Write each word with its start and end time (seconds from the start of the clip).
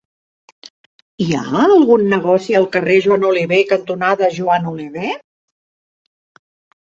Hi 1.23 1.27
ha 1.39 1.41
algun 1.65 2.05
negoci 2.13 2.55
al 2.59 2.65
carrer 2.75 2.95
Joan 3.07 3.25
Oliver 3.31 3.59
cantonada 3.73 4.29
Joan 4.37 4.65
Oliver? 4.71 5.11